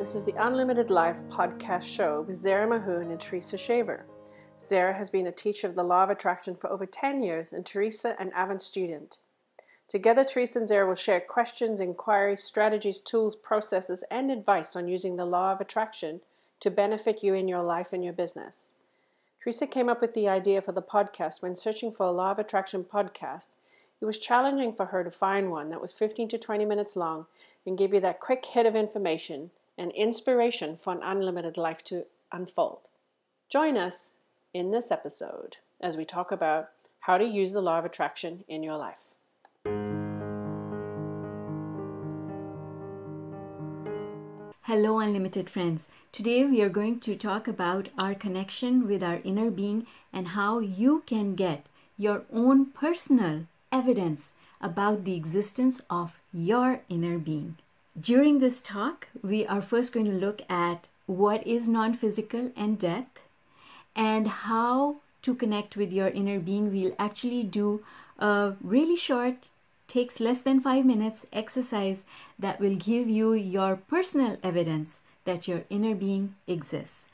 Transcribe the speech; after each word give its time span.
This 0.00 0.14
is 0.14 0.24
the 0.24 0.46
Unlimited 0.46 0.90
Life 0.90 1.20
podcast 1.28 1.82
show 1.82 2.22
with 2.22 2.36
Zara 2.36 2.66
Mahoon 2.66 3.10
and 3.10 3.20
Teresa 3.20 3.58
Shaver. 3.58 4.06
Zara 4.58 4.94
has 4.94 5.10
been 5.10 5.26
a 5.26 5.30
teacher 5.30 5.66
of 5.66 5.74
the 5.74 5.82
Law 5.82 6.04
of 6.04 6.08
Attraction 6.08 6.56
for 6.56 6.70
over 6.70 6.86
10 6.86 7.22
years, 7.22 7.52
and 7.52 7.66
Teresa 7.66 8.16
an 8.18 8.32
avid 8.34 8.62
student. 8.62 9.18
Together, 9.88 10.24
Teresa 10.24 10.60
and 10.60 10.66
Zara 10.66 10.86
will 10.86 10.94
share 10.94 11.20
questions, 11.20 11.82
inquiries, 11.82 12.42
strategies, 12.42 12.98
tools, 12.98 13.36
processes, 13.36 14.02
and 14.10 14.30
advice 14.30 14.74
on 14.74 14.88
using 14.88 15.16
the 15.16 15.26
Law 15.26 15.52
of 15.52 15.60
Attraction 15.60 16.22
to 16.60 16.70
benefit 16.70 17.22
you 17.22 17.34
in 17.34 17.46
your 17.46 17.62
life 17.62 17.92
and 17.92 18.02
your 18.02 18.14
business. 18.14 18.78
Teresa 19.38 19.66
came 19.66 19.90
up 19.90 20.00
with 20.00 20.14
the 20.14 20.26
idea 20.26 20.62
for 20.62 20.72
the 20.72 20.80
podcast 20.80 21.42
when 21.42 21.54
searching 21.54 21.92
for 21.92 22.06
a 22.06 22.10
Law 22.10 22.30
of 22.30 22.38
Attraction 22.38 22.84
podcast. 22.84 23.50
It 24.00 24.06
was 24.06 24.16
challenging 24.16 24.72
for 24.72 24.86
her 24.86 25.04
to 25.04 25.10
find 25.10 25.50
one 25.50 25.68
that 25.68 25.82
was 25.82 25.92
15 25.92 26.28
to 26.28 26.38
20 26.38 26.64
minutes 26.64 26.96
long 26.96 27.26
and 27.66 27.76
give 27.76 27.92
you 27.92 28.00
that 28.00 28.18
quick 28.18 28.46
hit 28.46 28.64
of 28.64 28.74
information 28.74 29.50
and 29.80 29.92
inspiration 29.92 30.76
for 30.76 30.92
an 30.92 31.00
unlimited 31.02 31.56
life 31.56 31.82
to 31.82 32.04
unfold. 32.30 32.80
Join 33.50 33.78
us 33.78 34.16
in 34.52 34.70
this 34.70 34.92
episode 34.92 35.56
as 35.80 35.96
we 35.96 36.04
talk 36.04 36.30
about 36.30 36.68
how 37.00 37.16
to 37.16 37.24
use 37.24 37.52
the 37.52 37.62
law 37.62 37.78
of 37.78 37.86
attraction 37.86 38.44
in 38.46 38.62
your 38.62 38.76
life. 38.76 39.14
Hello, 44.64 44.98
Unlimited 44.98 45.48
friends. 45.48 45.88
Today 46.12 46.44
we 46.44 46.60
are 46.60 46.68
going 46.68 47.00
to 47.00 47.16
talk 47.16 47.48
about 47.48 47.88
our 47.98 48.14
connection 48.14 48.86
with 48.86 49.02
our 49.02 49.20
inner 49.24 49.50
being 49.50 49.86
and 50.12 50.28
how 50.28 50.58
you 50.58 51.02
can 51.06 51.34
get 51.34 51.64
your 51.96 52.24
own 52.30 52.66
personal 52.66 53.46
evidence 53.72 54.32
about 54.60 55.04
the 55.04 55.16
existence 55.16 55.80
of 55.88 56.12
your 56.34 56.82
inner 56.90 57.18
being. 57.18 57.56
During 57.98 58.38
this 58.38 58.60
talk, 58.60 59.08
we 59.22 59.46
are 59.46 59.60
first 59.60 59.92
going 59.92 60.06
to 60.06 60.12
look 60.12 60.42
at 60.48 60.86
what 61.06 61.46
is 61.46 61.68
non 61.68 61.94
physical 61.94 62.52
and 62.56 62.78
death 62.78 63.08
and 63.96 64.28
how 64.28 64.96
to 65.22 65.34
connect 65.34 65.76
with 65.76 65.92
your 65.92 66.08
inner 66.08 66.38
being. 66.38 66.70
We'll 66.70 66.94
actually 66.98 67.42
do 67.42 67.82
a 68.18 68.54
really 68.60 68.96
short 68.96 69.36
takes 69.88 70.20
less 70.20 70.42
than 70.42 70.60
five 70.60 70.86
minutes 70.86 71.26
exercise 71.32 72.04
that 72.38 72.60
will 72.60 72.76
give 72.76 73.08
you 73.08 73.32
your 73.32 73.74
personal 73.74 74.36
evidence 74.42 75.00
that 75.24 75.48
your 75.48 75.64
inner 75.68 75.96
being 75.96 76.36
exists. 76.46 77.08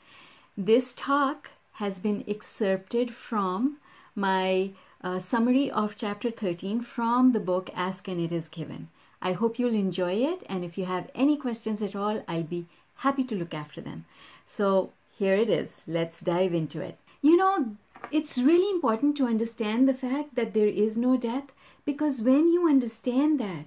This 0.55 0.93
talk 0.93 1.49
has 1.73 1.97
been 1.97 2.23
excerpted 2.27 3.13
from 3.15 3.77
my 4.15 4.71
uh, 5.03 5.19
summary 5.19 5.71
of 5.71 5.95
chapter 5.95 6.29
13 6.29 6.81
from 6.81 7.31
the 7.33 7.39
book 7.39 7.71
Ask 7.75 8.07
and 8.07 8.21
It 8.21 8.31
Is 8.31 8.47
Given. 8.47 8.89
I 9.21 9.33
hope 9.33 9.57
you'll 9.57 9.73
enjoy 9.73 10.13
it, 10.13 10.43
and 10.47 10.63
if 10.63 10.77
you 10.77 10.85
have 10.85 11.09
any 11.15 11.37
questions 11.37 11.81
at 11.81 11.95
all, 11.95 12.23
I'll 12.27 12.43
be 12.43 12.67
happy 12.97 13.23
to 13.25 13.35
look 13.35 13.53
after 13.53 13.81
them. 13.81 14.05
So, 14.45 14.91
here 15.17 15.35
it 15.35 15.49
is. 15.49 15.81
Let's 15.87 16.21
dive 16.21 16.53
into 16.53 16.81
it. 16.81 16.97
You 17.21 17.37
know, 17.37 17.75
it's 18.11 18.37
really 18.37 18.69
important 18.69 19.17
to 19.17 19.27
understand 19.27 19.87
the 19.87 19.93
fact 19.93 20.35
that 20.35 20.53
there 20.53 20.67
is 20.67 20.97
no 20.97 21.17
death 21.17 21.45
because 21.85 22.21
when 22.21 22.47
you 22.47 22.67
understand 22.69 23.39
that, 23.39 23.65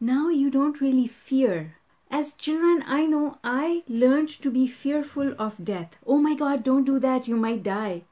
now 0.00 0.28
you 0.28 0.50
don't 0.50 0.80
really 0.80 1.06
fear. 1.06 1.76
As 2.10 2.32
children, 2.32 2.84
I 2.86 3.06
know 3.06 3.38
I 3.44 3.84
learned 3.88 4.28
to 4.42 4.50
be 4.50 4.66
fearful 4.66 5.34
of 5.38 5.64
death. 5.64 5.96
Oh 6.06 6.18
my 6.18 6.34
God, 6.34 6.64
don't 6.64 6.84
do 6.84 6.98
that, 6.98 7.28
you 7.28 7.36
might 7.36 7.62
die. 7.62 8.02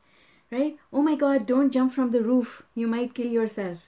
Right? 0.51 0.79
Oh 0.93 1.03
my 1.03 1.15
God, 1.15 1.47
don't 1.47 1.71
jump 1.71 1.93
from 1.93 2.13
the 2.13 2.23
roof, 2.23 2.63
you 2.75 2.87
might 2.87 3.15
kill 3.15 3.27
yourself. 3.27 3.79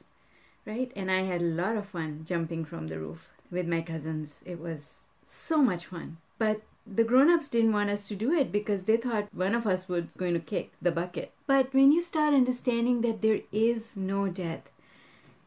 Right? 0.66 0.92
And 0.94 1.10
I 1.10 1.22
had 1.22 1.40
a 1.40 1.44
lot 1.44 1.76
of 1.76 1.88
fun 1.88 2.24
jumping 2.26 2.64
from 2.64 2.88
the 2.88 2.98
roof 2.98 3.28
with 3.50 3.66
my 3.66 3.80
cousins. 3.80 4.30
It 4.44 4.60
was 4.60 5.02
so 5.26 5.62
much 5.62 5.86
fun. 5.86 6.18
But 6.38 6.62
the 6.86 7.04
grown-ups 7.04 7.48
didn't 7.48 7.72
want 7.72 7.90
us 7.90 8.08
to 8.08 8.16
do 8.16 8.32
it 8.32 8.50
because 8.52 8.84
they 8.84 8.96
thought 8.96 9.32
one 9.34 9.54
of 9.54 9.66
us 9.66 9.88
was 9.88 10.04
going 10.16 10.34
to 10.34 10.40
kick 10.40 10.72
the 10.80 10.90
bucket. 10.90 11.32
But 11.46 11.72
when 11.72 11.92
you 11.92 12.00
start 12.00 12.34
understanding 12.34 13.00
that 13.02 13.22
there 13.22 13.40
is 13.52 13.96
no 13.96 14.28
death, 14.28 14.70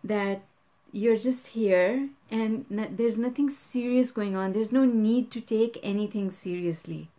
that 0.04 0.42
you're 0.92 1.18
just 1.18 1.48
here 1.48 2.10
and 2.30 2.66
there's 2.70 3.18
nothing 3.18 3.50
serious 3.50 4.12
going 4.12 4.36
on. 4.36 4.54
There's 4.54 4.72
no 4.72 4.86
need 4.86 5.32
to 5.32 5.42
take 5.42 5.80
anything 5.82 6.30
seriously. 6.30 7.10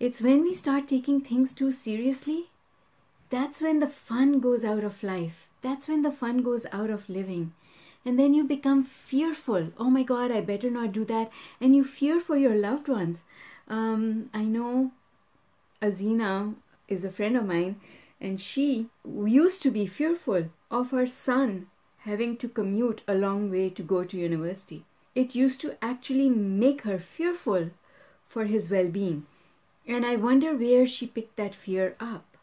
It's 0.00 0.20
when 0.20 0.42
we 0.42 0.52
start 0.52 0.88
taking 0.88 1.20
things 1.20 1.54
too 1.54 1.70
seriously, 1.70 2.50
that's 3.30 3.62
when 3.62 3.80
the 3.80 3.86
fun 3.86 4.40
goes 4.40 4.64
out 4.64 4.84
of 4.84 5.02
life. 5.02 5.45
That's 5.62 5.88
when 5.88 6.02
the 6.02 6.12
fun 6.12 6.42
goes 6.42 6.66
out 6.72 6.90
of 6.90 7.08
living. 7.08 7.52
And 8.04 8.18
then 8.18 8.34
you 8.34 8.44
become 8.44 8.84
fearful. 8.84 9.72
Oh 9.78 9.90
my 9.90 10.02
God, 10.02 10.30
I 10.30 10.40
better 10.40 10.70
not 10.70 10.92
do 10.92 11.04
that. 11.06 11.30
And 11.60 11.74
you 11.74 11.84
fear 11.84 12.20
for 12.20 12.36
your 12.36 12.54
loved 12.54 12.88
ones. 12.88 13.24
Um, 13.68 14.30
I 14.32 14.44
know 14.44 14.92
Azina 15.82 16.54
is 16.88 17.04
a 17.04 17.10
friend 17.10 17.36
of 17.36 17.46
mine, 17.46 17.80
and 18.20 18.40
she 18.40 18.88
used 19.04 19.62
to 19.62 19.70
be 19.70 19.86
fearful 19.86 20.50
of 20.70 20.90
her 20.90 21.06
son 21.06 21.66
having 21.98 22.36
to 22.36 22.48
commute 22.48 23.02
a 23.08 23.14
long 23.14 23.50
way 23.50 23.68
to 23.68 23.82
go 23.82 24.04
to 24.04 24.16
university. 24.16 24.84
It 25.16 25.34
used 25.34 25.60
to 25.62 25.76
actually 25.82 26.28
make 26.30 26.82
her 26.82 26.98
fearful 27.00 27.70
for 28.28 28.44
his 28.44 28.70
well 28.70 28.86
being. 28.86 29.26
And 29.86 30.06
I 30.06 30.16
wonder 30.16 30.54
where 30.54 30.86
she 30.86 31.06
picked 31.06 31.36
that 31.36 31.54
fear 31.54 31.96
up. 31.98 32.36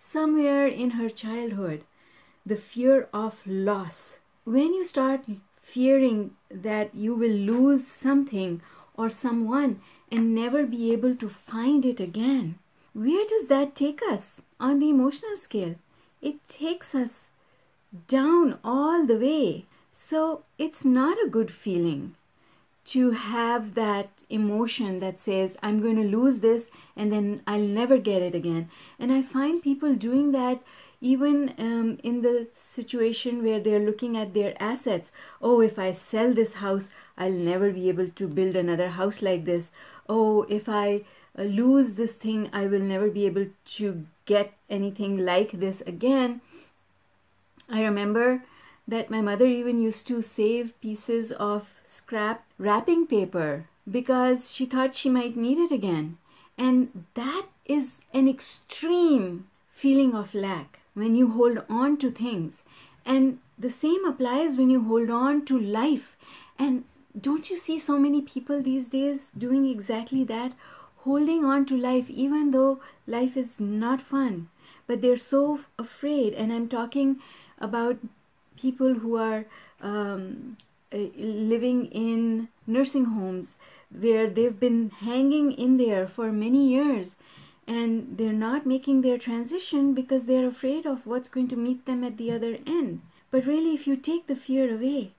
Somewhere 0.00 0.66
in 0.66 0.90
her 0.90 1.08
childhood, 1.08 1.84
the 2.46 2.56
fear 2.56 3.08
of 3.12 3.42
loss. 3.44 4.18
When 4.44 4.72
you 4.72 4.84
start 4.84 5.22
fearing 5.60 6.36
that 6.48 6.94
you 6.94 7.14
will 7.16 7.36
lose 7.52 7.86
something 7.86 8.62
or 8.96 9.10
someone 9.10 9.80
and 10.12 10.32
never 10.34 10.64
be 10.64 10.92
able 10.92 11.16
to 11.16 11.28
find 11.28 11.84
it 11.84 11.98
again, 11.98 12.58
where 12.92 13.26
does 13.26 13.48
that 13.48 13.74
take 13.74 14.00
us 14.08 14.42
on 14.60 14.78
the 14.78 14.88
emotional 14.88 15.36
scale? 15.36 15.74
It 16.22 16.36
takes 16.48 16.94
us 16.94 17.30
down 18.06 18.58
all 18.62 19.04
the 19.04 19.18
way. 19.18 19.66
So 19.92 20.44
it's 20.58 20.84
not 20.84 21.18
a 21.18 21.28
good 21.28 21.50
feeling 21.50 22.14
to 22.86 23.10
have 23.10 23.74
that 23.74 24.08
emotion 24.30 25.00
that 25.00 25.18
says, 25.18 25.56
I'm 25.62 25.82
going 25.82 25.96
to 25.96 26.16
lose 26.16 26.40
this 26.40 26.70
and 26.96 27.12
then 27.12 27.42
I'll 27.46 27.58
never 27.60 27.98
get 27.98 28.22
it 28.22 28.34
again. 28.34 28.70
And 28.98 29.12
I 29.12 29.22
find 29.22 29.62
people 29.62 29.94
doing 29.94 30.32
that 30.32 30.60
even 31.00 31.54
um, 31.58 31.98
in 32.02 32.22
the 32.22 32.46
situation 32.54 33.42
where 33.42 33.60
they're 33.60 33.84
looking 33.84 34.16
at 34.16 34.34
their 34.34 34.54
assets. 34.60 35.10
Oh, 35.42 35.60
if 35.60 35.78
I 35.78 35.92
sell 35.92 36.32
this 36.32 36.54
house, 36.54 36.88
I'll 37.18 37.32
never 37.32 37.70
be 37.70 37.88
able 37.88 38.08
to 38.08 38.28
build 38.28 38.56
another 38.56 38.88
house 38.88 39.20
like 39.20 39.44
this. 39.44 39.70
Oh, 40.08 40.42
if 40.48 40.68
I 40.68 41.02
uh, 41.38 41.42
lose 41.42 41.94
this 41.94 42.14
thing, 42.14 42.48
I 42.52 42.66
will 42.66 42.80
never 42.80 43.10
be 43.10 43.26
able 43.26 43.46
to 43.76 44.06
get 44.24 44.54
anything 44.70 45.24
like 45.24 45.52
this 45.52 45.80
again. 45.82 46.40
I 47.68 47.82
remember 47.82 48.44
that 48.88 49.10
my 49.10 49.20
mother 49.20 49.46
even 49.46 49.80
used 49.80 50.06
to 50.06 50.22
save 50.22 50.80
pieces 50.80 51.32
of 51.32 51.66
scrap 51.86 52.44
wrapping 52.58 53.06
paper 53.06 53.66
because 53.90 54.50
she 54.50 54.66
thought 54.66 54.94
she 54.94 55.08
might 55.08 55.36
need 55.36 55.58
it 55.58 55.70
again. 55.70 56.18
And 56.58 57.04
that 57.14 57.46
is 57.64 58.02
an 58.12 58.28
extreme 58.28 59.46
feeling 59.70 60.14
of 60.14 60.34
lack 60.34 60.80
when 60.94 61.14
you 61.14 61.30
hold 61.30 61.62
on 61.68 61.96
to 61.98 62.10
things. 62.10 62.62
And 63.04 63.38
the 63.58 63.70
same 63.70 64.04
applies 64.04 64.56
when 64.56 64.70
you 64.70 64.82
hold 64.82 65.10
on 65.10 65.44
to 65.46 65.58
life. 65.58 66.16
And 66.58 66.84
don't 67.18 67.50
you 67.50 67.56
see 67.56 67.78
so 67.78 67.98
many 67.98 68.20
people 68.22 68.62
these 68.62 68.88
days 68.88 69.30
doing 69.36 69.66
exactly 69.66 70.24
that? 70.24 70.52
Holding 71.04 71.44
on 71.44 71.66
to 71.66 71.76
life, 71.76 72.10
even 72.10 72.50
though 72.50 72.80
life 73.06 73.36
is 73.36 73.60
not 73.60 74.00
fun. 74.00 74.48
But 74.86 75.02
they're 75.02 75.16
so 75.16 75.60
afraid. 75.78 76.34
And 76.34 76.52
I'm 76.52 76.68
talking 76.68 77.20
about 77.58 77.98
people 78.56 78.94
who 78.94 79.16
are 79.16 79.44
um, 79.80 80.56
Uh, 80.92 80.98
living 81.16 81.86
in 81.86 82.48
nursing 82.64 83.06
homes 83.06 83.56
where 83.90 84.30
they've 84.30 84.60
been 84.60 84.90
hanging 84.90 85.50
in 85.50 85.78
there 85.78 86.06
for 86.06 86.30
many 86.30 86.68
years 86.68 87.16
and 87.66 88.16
they're 88.16 88.32
not 88.32 88.66
making 88.66 89.00
their 89.00 89.18
transition 89.18 89.94
because 89.94 90.26
they're 90.26 90.46
afraid 90.46 90.86
of 90.86 91.04
what's 91.04 91.28
going 91.28 91.48
to 91.48 91.56
meet 91.56 91.84
them 91.86 92.04
at 92.04 92.16
the 92.16 92.30
other 92.30 92.58
end. 92.66 93.00
But 93.32 93.46
really, 93.46 93.74
if 93.74 93.88
you 93.88 93.96
take 93.96 94.28
the 94.28 94.36
fear 94.36 94.72
away, 94.72 95.10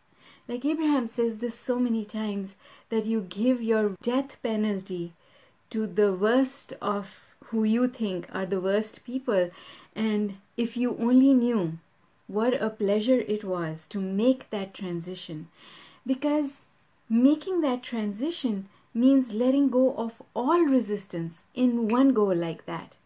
like 0.48 0.64
Abraham 0.64 1.08
says 1.08 1.40
this 1.40 1.60
so 1.60 1.78
many 1.78 2.06
times, 2.06 2.56
that 2.90 3.06
you 3.06 3.20
give 3.20 3.62
your 3.62 3.96
death 4.02 4.38
penalty 4.42 5.12
to 5.72 5.86
the 5.86 6.14
worst 6.14 6.74
of 6.82 7.34
who 7.48 7.66
you 7.66 7.90
think 7.90 8.30
are 8.34 8.46
the 8.46 8.62
worst 8.62 9.04
people. 9.04 9.52
And 9.96 10.38
if 10.56 10.78
you 10.78 10.96
only 10.98 11.34
knew 11.34 11.80
what 12.28 12.54
a 12.62 12.70
pleasure 12.70 13.20
it 13.20 13.44
was 13.44 13.88
to 13.88 14.00
make 14.00 14.50
that 14.50 14.74
transition 14.74 15.48
because 16.06 16.64
making 17.10 17.62
that 17.62 17.84
transition 17.84 18.68
means 18.94 19.34
letting 19.34 19.70
go 19.70 19.94
of 19.96 20.22
all 20.36 20.66
resistance 20.66 21.44
in 21.54 21.88
one 21.88 22.14
go 22.14 22.26
like 22.26 22.66
that 22.66 22.98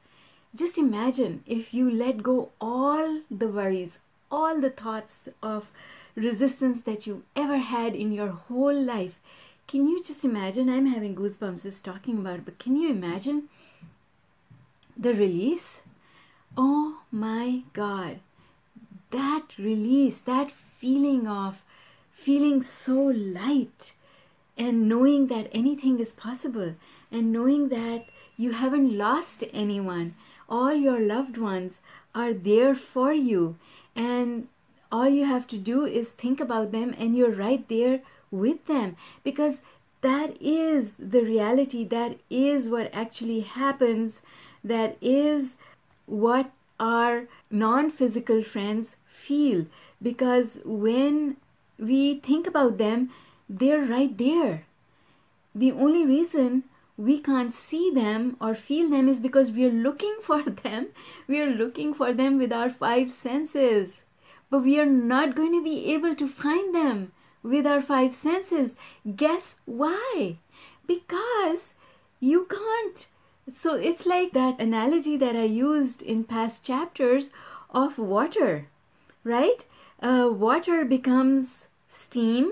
just 0.55 0.77
imagine 0.77 1.43
if 1.45 1.73
you 1.73 1.89
let 1.89 2.23
go 2.23 2.49
all 2.59 3.21
the 3.29 3.47
worries 3.47 3.99
all 4.31 4.59
the 4.59 4.69
thoughts 4.69 5.27
of 5.41 5.71
resistance 6.15 6.81
that 6.81 7.05
you've 7.07 7.23
ever 7.35 7.57
had 7.57 7.95
in 7.95 8.11
your 8.11 8.29
whole 8.29 8.83
life 8.93 9.19
Can 9.71 9.87
you 9.87 10.03
just 10.03 10.25
imagine? 10.25 10.69
I'm 10.69 10.87
having 10.87 11.15
goosebumps 11.15 11.63
just 11.63 11.85
talking 11.85 12.17
about 12.19 12.39
it, 12.39 12.45
but 12.45 12.59
can 12.59 12.75
you 12.75 12.89
imagine 12.89 13.47
the 14.97 15.13
release? 15.13 15.79
Oh 16.57 16.99
my 17.09 17.63
God. 17.71 18.19
That 19.11 19.43
release, 19.57 20.21
that 20.21 20.51
feeling 20.51 21.27
of 21.27 21.63
feeling 22.11 22.61
so 22.61 22.95
light 22.95 23.93
and 24.57 24.87
knowing 24.87 25.27
that 25.27 25.49
anything 25.51 25.99
is 25.99 26.13
possible 26.13 26.75
and 27.11 27.31
knowing 27.31 27.69
that 27.69 28.05
you 28.37 28.51
haven't 28.51 28.97
lost 28.97 29.43
anyone. 29.53 30.15
All 30.49 30.73
your 30.73 30.99
loved 30.99 31.37
ones 31.37 31.79
are 32.13 32.33
there 32.33 32.75
for 32.75 33.13
you, 33.13 33.57
and 33.95 34.47
all 34.91 35.07
you 35.07 35.25
have 35.25 35.47
to 35.47 35.57
do 35.57 35.85
is 35.85 36.11
think 36.11 36.39
about 36.39 36.71
them, 36.71 36.93
and 36.97 37.15
you're 37.15 37.31
right 37.31 37.67
there 37.69 38.01
with 38.29 38.65
them 38.65 38.95
because 39.23 39.61
that 40.01 40.35
is 40.41 40.95
the 40.95 41.21
reality, 41.21 41.83
that 41.85 42.17
is 42.29 42.67
what 42.67 42.89
actually 42.93 43.41
happens, 43.41 44.21
that 44.63 44.97
is 45.01 45.55
what 46.05 46.51
our 46.79 47.27
non 47.49 47.91
physical 47.91 48.41
friends 48.41 48.97
feel 49.11 49.65
because 50.01 50.59
when 50.63 51.37
we 51.77 52.19
think 52.19 52.47
about 52.47 52.77
them, 52.77 53.09
they're 53.49 53.85
right 53.85 54.17
there. 54.17 54.65
The 55.53 55.71
only 55.73 56.05
reason 56.05 56.63
we 56.97 57.19
can't 57.19 57.53
see 57.53 57.91
them 57.91 58.37
or 58.39 58.55
feel 58.55 58.89
them 58.89 59.09
is 59.09 59.19
because 59.19 59.51
we 59.51 59.65
are 59.65 59.71
looking 59.71 60.17
for 60.23 60.43
them. 60.43 60.87
We 61.27 61.41
are 61.41 61.49
looking 61.49 61.93
for 61.93 62.13
them 62.13 62.37
with 62.37 62.53
our 62.53 62.69
five 62.69 63.11
senses. 63.11 64.03
But 64.49 64.63
we 64.63 64.79
are 64.79 64.85
not 64.85 65.35
going 65.35 65.53
to 65.53 65.63
be 65.63 65.93
able 65.93 66.15
to 66.15 66.27
find 66.27 66.75
them 66.75 67.11
with 67.41 67.65
our 67.65 67.81
five 67.81 68.13
senses. 68.13 68.75
Guess 69.15 69.55
why? 69.65 70.37
Because 70.85 71.73
you 72.19 72.47
can't. 72.49 73.07
So 73.51 73.75
it's 73.75 74.05
like 74.05 74.33
that 74.33 74.59
analogy 74.59 75.17
that 75.17 75.35
I 75.35 75.43
used 75.43 76.01
in 76.01 76.23
past 76.23 76.63
chapters 76.63 77.29
of 77.69 77.97
water, 77.97 78.67
right? 79.23 79.65
Uh, 80.01 80.29
water 80.31 80.83
becomes 80.83 81.67
steam 81.87 82.51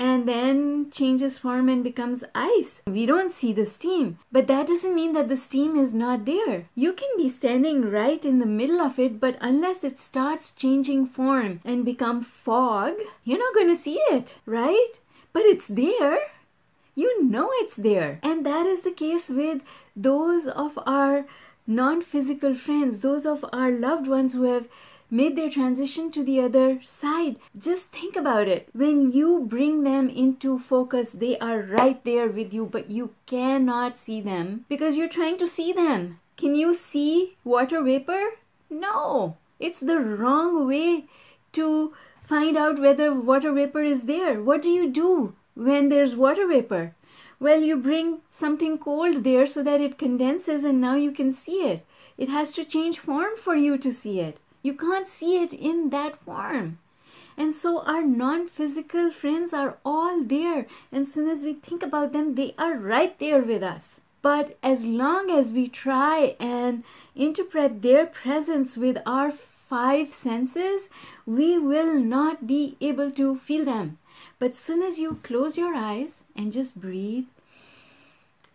and 0.00 0.26
then 0.26 0.90
changes 0.90 1.36
form 1.36 1.68
and 1.68 1.84
becomes 1.84 2.24
ice. 2.34 2.80
We 2.86 3.04
don't 3.04 3.30
see 3.30 3.52
the 3.52 3.66
steam, 3.66 4.18
but 4.32 4.46
that 4.46 4.66
doesn't 4.66 4.94
mean 4.94 5.12
that 5.12 5.28
the 5.28 5.36
steam 5.36 5.76
is 5.76 5.92
not 5.92 6.24
there. 6.24 6.64
You 6.74 6.94
can 6.94 7.10
be 7.18 7.28
standing 7.28 7.90
right 7.90 8.24
in 8.24 8.38
the 8.38 8.46
middle 8.46 8.80
of 8.80 8.98
it, 8.98 9.20
but 9.20 9.36
unless 9.42 9.84
it 9.84 9.98
starts 9.98 10.52
changing 10.52 11.06
form 11.06 11.60
and 11.66 11.84
become 11.84 12.24
fog, 12.24 12.94
you're 13.24 13.38
not 13.38 13.54
going 13.54 13.68
to 13.68 13.76
see 13.76 14.00
it, 14.10 14.38
right? 14.46 14.92
But 15.34 15.42
it's 15.42 15.68
there. 15.68 16.18
You 16.94 17.22
know 17.22 17.50
it's 17.54 17.76
there. 17.76 18.20
And 18.22 18.44
that 18.46 18.64
is 18.64 18.82
the 18.82 18.90
case 18.90 19.28
with 19.28 19.60
those 19.94 20.46
of 20.46 20.78
our 20.86 21.26
non 21.66 22.00
physical 22.00 22.54
friends, 22.54 23.00
those 23.00 23.26
of 23.26 23.44
our 23.52 23.70
loved 23.70 24.06
ones 24.06 24.32
who 24.32 24.44
have 24.44 24.66
made 25.10 25.36
their 25.36 25.50
transition 25.50 26.10
to 26.12 26.22
the 26.22 26.40
other 26.40 26.80
side. 26.82 27.36
Just 27.58 27.86
think 27.86 28.16
about 28.16 28.48
it. 28.48 28.68
When 28.72 29.12
you 29.12 29.44
bring 29.48 29.82
them 29.82 30.08
into 30.08 30.58
focus, 30.58 31.12
they 31.12 31.38
are 31.38 31.60
right 31.60 32.02
there 32.04 32.28
with 32.28 32.52
you, 32.52 32.66
but 32.66 32.90
you 32.90 33.14
cannot 33.26 33.98
see 33.98 34.20
them 34.20 34.64
because 34.68 34.96
you're 34.96 35.08
trying 35.08 35.38
to 35.38 35.46
see 35.46 35.72
them. 35.72 36.20
Can 36.36 36.54
you 36.54 36.74
see 36.74 37.36
water 37.44 37.82
vapor? 37.82 38.38
No, 38.70 39.36
it's 39.58 39.80
the 39.80 39.98
wrong 39.98 40.66
way 40.66 41.06
to 41.52 41.92
find 42.22 42.56
out 42.56 42.78
whether 42.80 43.12
water 43.12 43.52
vapor 43.52 43.82
is 43.82 44.04
there. 44.04 44.40
What 44.40 44.62
do 44.62 44.70
you 44.70 44.88
do 44.88 45.34
when 45.54 45.88
there's 45.88 46.14
water 46.14 46.46
vapor? 46.46 46.94
Well, 47.40 47.62
you 47.62 47.76
bring 47.76 48.20
something 48.30 48.78
cold 48.78 49.24
there 49.24 49.46
so 49.46 49.62
that 49.62 49.80
it 49.80 49.98
condenses 49.98 50.62
and 50.62 50.80
now 50.80 50.94
you 50.94 51.10
can 51.10 51.32
see 51.32 51.62
it. 51.72 51.86
It 52.16 52.28
has 52.28 52.52
to 52.52 52.64
change 52.64 52.98
form 52.98 53.30
for 53.36 53.56
you 53.56 53.78
to 53.78 53.92
see 53.92 54.20
it. 54.20 54.38
You 54.62 54.74
can't 54.74 55.08
see 55.08 55.42
it 55.42 55.52
in 55.52 55.90
that 55.90 56.20
form. 56.20 56.78
And 57.36 57.54
so 57.54 57.80
our 57.82 58.02
non 58.02 58.48
physical 58.48 59.10
friends 59.10 59.54
are 59.54 59.78
all 59.84 60.22
there. 60.22 60.66
And 60.92 61.06
as 61.06 61.14
soon 61.14 61.28
as 61.28 61.42
we 61.42 61.54
think 61.54 61.82
about 61.82 62.12
them, 62.12 62.34
they 62.34 62.54
are 62.58 62.76
right 62.76 63.18
there 63.18 63.40
with 63.40 63.62
us. 63.62 64.02
But 64.22 64.58
as 64.62 64.84
long 64.84 65.30
as 65.30 65.52
we 65.52 65.68
try 65.68 66.36
and 66.38 66.84
interpret 67.16 67.80
their 67.80 68.04
presence 68.04 68.76
with 68.76 68.98
our 69.06 69.32
five 69.32 70.12
senses, 70.12 70.90
we 71.24 71.58
will 71.58 71.98
not 71.98 72.46
be 72.46 72.76
able 72.80 73.10
to 73.12 73.36
feel 73.36 73.64
them. 73.64 73.98
But 74.38 74.56
soon 74.56 74.82
as 74.82 74.98
you 74.98 75.20
close 75.22 75.56
your 75.56 75.74
eyes 75.74 76.24
and 76.36 76.52
just 76.52 76.78
breathe, 76.78 77.24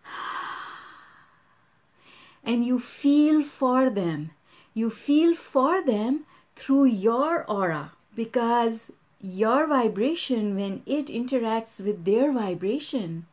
and 2.43 2.63
you 2.63 2.77
feel 2.77 3.43
for 3.43 3.89
them, 3.89 4.31
you 4.75 4.89
feel 4.91 5.33
for 5.33 5.81
them 5.81 6.25
through 6.55 6.85
your 6.85 7.43
aura 7.49 7.93
because 8.15 8.91
your 9.21 9.65
vibration, 9.65 10.55
when 10.55 10.83
it 10.85 11.07
interacts 11.07 11.79
with 11.79 12.05
their 12.05 12.31
vibration, 12.31 13.25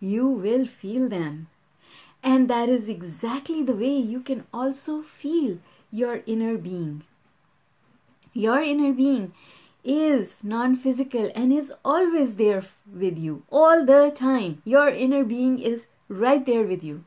you 0.00 0.26
will 0.26 0.66
feel 0.66 1.08
them. 1.08 1.46
And 2.22 2.48
that 2.48 2.68
is 2.68 2.88
exactly 2.88 3.62
the 3.62 3.74
way 3.74 3.96
you 3.96 4.20
can 4.20 4.44
also 4.52 5.02
feel 5.02 5.58
your 5.92 6.22
inner 6.26 6.56
being. 6.56 7.04
Your 8.32 8.60
inner 8.62 8.92
being 8.92 9.32
is 9.84 10.38
non 10.42 10.76
physical 10.76 11.30
and 11.34 11.52
is 11.52 11.72
always 11.84 12.36
there 12.36 12.64
with 12.92 13.16
you 13.16 13.42
all 13.50 13.84
the 13.84 14.12
time. 14.14 14.62
Your 14.64 14.88
inner 14.88 15.24
being 15.24 15.58
is 15.58 15.86
right 16.08 16.44
there 16.44 16.64
with 16.64 16.82
you. 16.82 17.04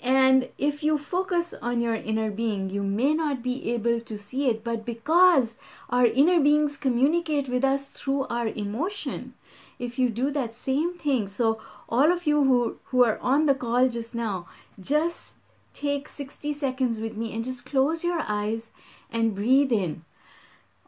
And 0.00 0.48
if 0.58 0.82
you 0.82 0.96
focus 0.96 1.54
on 1.60 1.80
your 1.80 1.94
inner 1.94 2.30
being, 2.30 2.70
you 2.70 2.82
may 2.82 3.14
not 3.14 3.42
be 3.42 3.72
able 3.72 4.00
to 4.00 4.16
see 4.16 4.48
it, 4.48 4.62
but 4.62 4.84
because 4.84 5.56
our 5.90 6.06
inner 6.06 6.38
beings 6.40 6.76
communicate 6.76 7.48
with 7.48 7.64
us 7.64 7.86
through 7.86 8.26
our 8.28 8.46
emotion, 8.46 9.34
if 9.78 9.98
you 9.98 10.08
do 10.08 10.30
that 10.30 10.54
same 10.54 10.96
thing, 10.98 11.28
so 11.28 11.60
all 11.88 12.12
of 12.12 12.26
you 12.26 12.44
who, 12.44 12.78
who 12.86 13.04
are 13.04 13.18
on 13.18 13.46
the 13.46 13.54
call 13.54 13.88
just 13.88 14.14
now, 14.14 14.46
just 14.78 15.34
take 15.72 16.08
60 16.08 16.52
seconds 16.52 17.00
with 17.00 17.16
me 17.16 17.34
and 17.34 17.44
just 17.44 17.64
close 17.64 18.04
your 18.04 18.22
eyes 18.26 18.70
and 19.10 19.34
breathe 19.34 19.72
in 19.72 20.04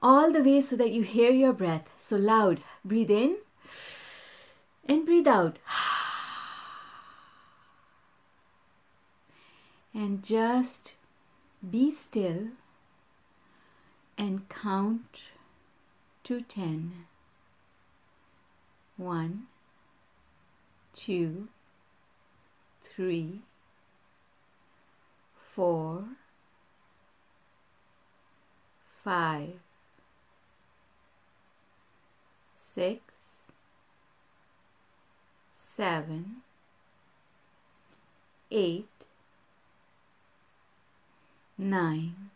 all 0.03 0.33
the 0.33 0.43
way 0.43 0.61
so 0.61 0.77
that 0.77 0.93
you 0.93 1.03
hear 1.03 1.31
your 1.31 1.53
breath. 1.53 1.89
So 2.01 2.17
loud. 2.17 2.63
Breathe 2.85 3.11
in 3.11 3.37
and 4.87 5.05
breathe 5.05 5.29
out. 5.29 5.59
and 9.93 10.23
just 10.23 10.95
be 11.69 11.91
still 11.91 12.49
and 14.17 14.49
count 14.49 15.21
to 16.25 16.43
ten. 16.43 17.07
One, 18.97 19.47
two, 20.93 21.49
three, 22.95 23.41
four, 25.55 26.05
five, 29.03 29.55
six, 32.53 33.03
seven, 35.53 36.37
eight, 38.51 38.87
nine, 41.61 42.31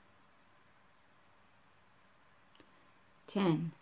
ten. 3.26 3.72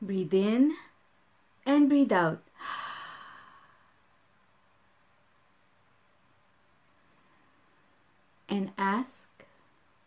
Breathe 0.00 0.34
in 0.34 0.76
and 1.64 1.88
breathe 1.88 2.12
out. 2.12 2.42
And 8.48 8.72
ask 8.76 9.28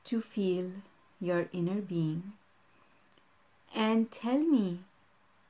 to 0.04 0.22
feel 0.22 0.72
your 1.20 1.50
inner 1.52 1.82
being 1.82 2.34
and 3.74 4.10
tell 4.10 4.38
me 4.38 4.80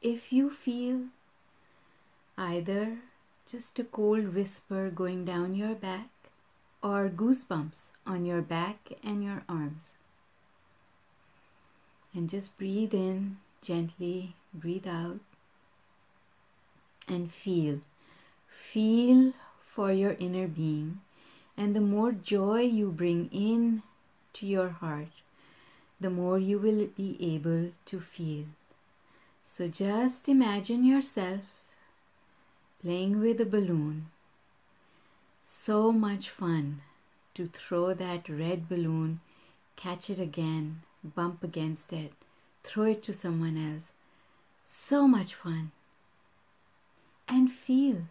if 0.01 0.31
you 0.31 0.50
feel 0.50 1.01
either 2.38 2.97
just 3.51 3.77
a 3.79 3.83
cold 3.83 4.33
whisper 4.33 4.89
going 4.89 5.25
down 5.25 5.53
your 5.53 5.75
back 5.75 6.14
or 6.82 7.10
goosebumps 7.10 7.91
on 8.05 8.25
your 8.25 8.41
back 8.41 8.91
and 9.03 9.24
your 9.24 9.44
arms. 9.50 9.96
And 12.13 12.29
just 12.29 12.58
breathe 12.58 12.94
in 12.94 13.38
gently, 13.62 14.36
breathe 14.53 14.88
out, 14.88 15.20
and 17.08 17.32
feel. 17.32 17.79
Feel 18.48 19.34
for 19.74 19.91
your 19.91 20.15
inner 20.20 20.48
being. 20.48 21.01
And 21.58 21.75
the 21.75 21.82
more 21.82 22.12
joy 22.12 22.62
you 22.62 22.91
bring 22.91 23.29
in 23.32 23.82
to 24.34 24.46
your 24.46 24.70
heart, 24.70 25.12
the 26.00 26.10
more 26.10 26.38
you 26.38 26.60
will 26.60 26.88
be 26.88 27.17
able 27.20 27.72
to 27.86 28.00
feel. 28.00 28.46
So 29.46 29.67
just 29.67 30.27
imagine 30.27 30.84
yourself 30.84 31.41
playing 32.82 33.22
with 33.22 33.39
a 33.39 33.46
balloon. 33.46 34.08
So 35.57 35.91
much 35.91 36.29
fun 36.29 36.81
to 37.33 37.47
throw 37.47 37.95
that 37.95 38.29
red 38.29 38.69
balloon, 38.69 39.21
catch 39.75 40.12
it 40.12 40.19
again, 40.19 40.83
bump 41.03 41.43
against 41.43 41.91
it, 41.91 42.12
throw 42.63 42.83
it 42.83 43.01
to 43.03 43.13
someone 43.13 43.57
else. 43.57 43.91
So 44.63 45.07
much 45.07 45.33
fun. 45.33 45.71
And 47.27 47.51
feel, 47.51 48.03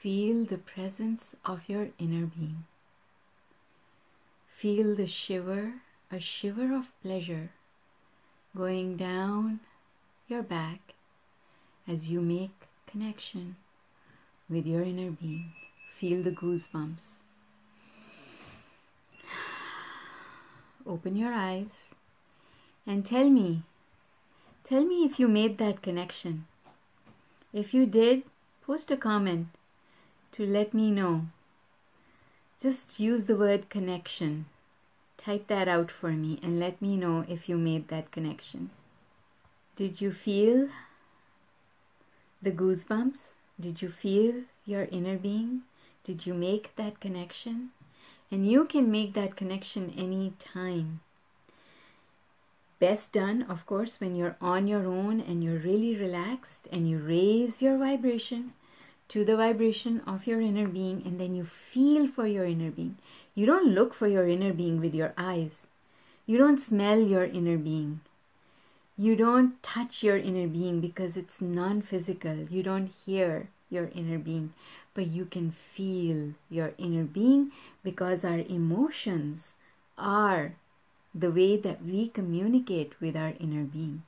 feel 0.00 0.44
the 0.44 0.58
presence 0.58 1.34
of 1.44 1.68
your 1.68 1.88
inner 1.98 2.26
being. 2.26 2.66
Feel 4.54 4.94
the 4.94 5.08
shiver, 5.08 5.80
a 6.12 6.20
shiver 6.20 6.72
of 6.76 6.92
pleasure 7.02 7.50
going 8.56 8.96
down 8.96 9.58
your 10.28 10.44
back 10.44 10.92
as 11.88 12.08
you 12.08 12.20
make 12.20 12.68
connection 12.86 13.56
with 14.48 14.66
your 14.66 14.82
inner 14.82 15.10
being. 15.10 15.52
Feel 16.04 16.22
the 16.22 16.32
goosebumps. 16.32 17.20
Open 20.86 21.16
your 21.16 21.32
eyes 21.32 21.84
and 22.86 23.06
tell 23.06 23.30
me, 23.30 23.62
tell 24.64 24.84
me 24.84 25.06
if 25.06 25.18
you 25.18 25.28
made 25.28 25.56
that 25.56 25.80
connection. 25.80 26.44
If 27.54 27.72
you 27.72 27.86
did, 27.86 28.24
post 28.66 28.90
a 28.90 28.98
comment 28.98 29.46
to 30.32 30.44
let 30.44 30.74
me 30.74 30.90
know. 30.90 31.28
Just 32.60 33.00
use 33.00 33.24
the 33.24 33.34
word 33.36 33.70
connection. 33.70 34.44
Type 35.16 35.46
that 35.46 35.68
out 35.68 35.90
for 35.90 36.10
me 36.10 36.38
and 36.42 36.60
let 36.60 36.82
me 36.82 36.98
know 36.98 37.24
if 37.30 37.48
you 37.48 37.56
made 37.56 37.88
that 37.88 38.10
connection. 38.10 38.68
Did 39.74 40.02
you 40.02 40.12
feel 40.12 40.68
the 42.42 42.50
goosebumps? 42.50 43.36
Did 43.58 43.80
you 43.80 43.88
feel 43.88 44.42
your 44.66 44.82
inner 44.92 45.16
being? 45.16 45.62
Did 46.04 46.26
you 46.26 46.34
make 46.34 46.76
that 46.76 47.00
connection? 47.00 47.70
And 48.30 48.50
you 48.50 48.64
can 48.64 48.90
make 48.90 49.14
that 49.14 49.36
connection 49.36 49.92
any 49.96 50.34
time. 50.38 51.00
Best 52.78 53.12
done, 53.12 53.42
of 53.48 53.64
course, 53.64 54.00
when 54.00 54.14
you're 54.14 54.36
on 54.40 54.66
your 54.66 54.86
own 54.86 55.20
and 55.20 55.42
you're 55.42 55.58
really 55.58 55.96
relaxed 55.96 56.68
and 56.70 56.88
you 56.88 56.98
raise 56.98 57.62
your 57.62 57.78
vibration 57.78 58.52
to 59.08 59.24
the 59.24 59.36
vibration 59.36 60.00
of 60.06 60.26
your 60.26 60.40
inner 60.40 60.66
being 60.66 61.02
and 61.06 61.20
then 61.20 61.34
you 61.34 61.44
feel 61.44 62.06
for 62.06 62.26
your 62.26 62.44
inner 62.44 62.70
being. 62.70 62.96
You 63.34 63.46
don't 63.46 63.74
look 63.74 63.94
for 63.94 64.06
your 64.06 64.28
inner 64.28 64.52
being 64.52 64.80
with 64.80 64.94
your 64.94 65.14
eyes. 65.16 65.66
You 66.26 66.36
don't 66.36 66.60
smell 66.60 67.00
your 67.00 67.24
inner 67.24 67.56
being. 67.56 68.00
You 68.96 69.16
don't 69.16 69.62
touch 69.62 70.02
your 70.02 70.16
inner 70.16 70.46
being 70.46 70.80
because 70.80 71.16
it's 71.16 71.40
non 71.40 71.82
physical. 71.82 72.46
You 72.50 72.62
don't 72.62 72.92
hear 73.06 73.48
your 73.70 73.90
inner 73.94 74.18
being, 74.18 74.52
but 74.94 75.08
you 75.08 75.24
can 75.24 75.50
feel 75.50 76.34
your 76.48 76.72
inner 76.78 77.04
being 77.04 77.50
because 77.82 78.24
our 78.24 78.38
emotions 78.38 79.54
are 79.98 80.54
the 81.14 81.30
way 81.30 81.56
that 81.56 81.84
we 81.84 82.08
communicate 82.08 83.00
with 83.00 83.16
our 83.16 83.34
inner 83.38 83.64
being. 83.64 84.02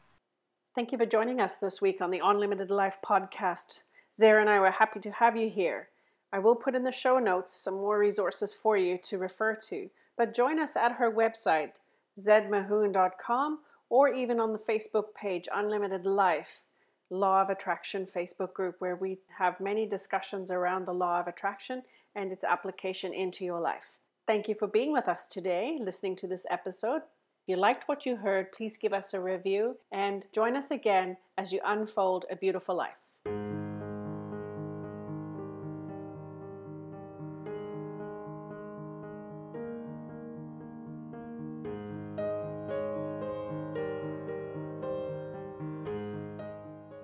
Thank 0.74 0.92
you 0.92 0.98
for 0.98 1.06
joining 1.06 1.40
us 1.40 1.56
this 1.56 1.80
week 1.80 2.00
on 2.00 2.10
the 2.10 2.20
Unlimited 2.22 2.70
Life 2.70 2.98
podcast. 3.04 3.82
Zara 4.14 4.40
and 4.40 4.50
I 4.50 4.60
were 4.60 4.72
happy 4.72 5.00
to 5.00 5.10
have 5.10 5.36
you 5.36 5.48
here. 5.48 5.88
I 6.32 6.38
will 6.38 6.56
put 6.56 6.74
in 6.74 6.82
the 6.82 6.92
show 6.92 7.18
notes 7.18 7.52
some 7.52 7.74
more 7.74 7.98
resources 7.98 8.52
for 8.52 8.76
you 8.76 8.98
to 9.04 9.18
refer 9.18 9.54
to, 9.68 9.88
but 10.18 10.34
join 10.34 10.58
us 10.58 10.76
at 10.76 10.92
her 10.92 11.10
website, 11.10 11.76
zedmahoon.com, 12.18 13.60
or 13.88 14.08
even 14.08 14.40
on 14.40 14.52
the 14.52 14.58
Facebook 14.58 15.14
page, 15.14 15.48
Unlimited 15.54 16.04
Life. 16.04 16.62
Law 17.10 17.42
of 17.42 17.50
Attraction 17.50 18.06
Facebook 18.06 18.52
group 18.52 18.76
where 18.78 18.96
we 18.96 19.18
have 19.38 19.60
many 19.60 19.86
discussions 19.86 20.50
around 20.50 20.84
the 20.84 20.94
law 20.94 21.20
of 21.20 21.28
attraction 21.28 21.82
and 22.14 22.32
its 22.32 22.44
application 22.44 23.12
into 23.12 23.44
your 23.44 23.58
life. 23.58 23.98
Thank 24.26 24.48
you 24.48 24.54
for 24.54 24.66
being 24.66 24.92
with 24.92 25.06
us 25.06 25.26
today, 25.26 25.78
listening 25.80 26.16
to 26.16 26.26
this 26.26 26.46
episode. 26.50 27.02
If 27.46 27.48
you 27.48 27.56
liked 27.56 27.84
what 27.86 28.06
you 28.06 28.16
heard, 28.16 28.50
please 28.50 28.76
give 28.76 28.92
us 28.92 29.14
a 29.14 29.20
review 29.20 29.76
and 29.92 30.26
join 30.34 30.56
us 30.56 30.70
again 30.70 31.18
as 31.38 31.52
you 31.52 31.60
unfold 31.64 32.24
a 32.28 32.34
beautiful 32.34 32.74
life. 32.74 33.05